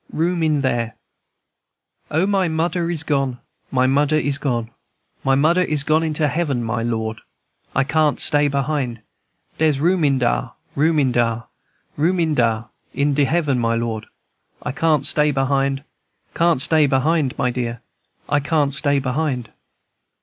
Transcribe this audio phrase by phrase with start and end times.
[0.11, 0.95] ROOM IN THERE.
[2.09, 3.37] "O, my mudder is gone!
[3.69, 4.71] my mudder is gone!
[5.23, 7.21] My mudder is gone into heaven, my Lord!
[7.75, 9.01] I can't stay behind!
[9.59, 11.49] Dere's room in dar, room in dar,
[11.97, 14.07] Room in dar, in de heaven, my Lord!
[14.63, 15.83] I can't stay behind!
[16.33, 17.83] Can't stay behind, my dear,
[18.27, 19.53] I can't stay behind!